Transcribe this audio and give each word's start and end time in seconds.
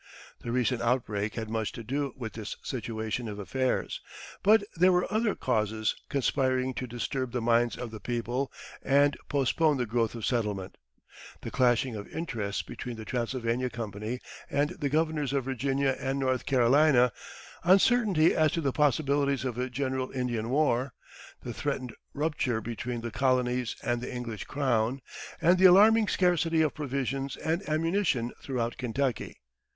The 0.39 0.51
recent 0.51 0.81
outbreak 0.81 1.35
had 1.35 1.47
much 1.47 1.71
to 1.73 1.83
do 1.83 2.11
with 2.17 2.33
this 2.33 2.55
situation 2.63 3.27
of 3.27 3.37
affairs; 3.37 4.01
but 4.41 4.63
there 4.75 4.91
were 4.91 5.05
other 5.13 5.35
causes 5.35 5.95
conspiring 6.09 6.73
to 6.73 6.87
disturb 6.87 7.31
the 7.33 7.39
minds 7.39 7.77
of 7.77 7.91
the 7.91 7.99
people 7.99 8.51
and 8.81 9.15
postpone 9.29 9.77
the 9.77 9.85
growth 9.85 10.15
of 10.15 10.25
settlement 10.25 10.77
the 11.41 11.51
clashing 11.51 11.95
of 11.95 12.07
interests 12.07 12.63
between 12.63 12.97
the 12.97 13.05
Transylvania 13.05 13.69
Company 13.69 14.19
and 14.49 14.71
the 14.71 14.89
governors 14.89 15.33
of 15.33 15.45
Virginia 15.45 15.95
and 15.99 16.17
North 16.17 16.47
Carolina, 16.47 17.11
uncertainty 17.63 18.33
as 18.33 18.51
to 18.53 18.61
the 18.61 18.71
possibilities 18.73 19.45
of 19.45 19.59
a 19.59 19.69
general 19.69 20.09
Indian 20.13 20.49
war, 20.49 20.95
the 21.43 21.53
threatened 21.53 21.93
rupture 22.15 22.59
between 22.59 23.01
the 23.01 23.11
colonies 23.11 23.75
and 23.83 24.01
the 24.01 24.11
English 24.11 24.45
crown, 24.45 24.99
and 25.39 25.59
the 25.59 25.65
alarming 25.65 26.07
scarcity 26.07 26.61
of 26.63 26.73
provisions 26.73 27.37
and 27.37 27.61
ammunition 27.69 28.31
throughout 28.41 28.77
Kentucky. 28.77 29.37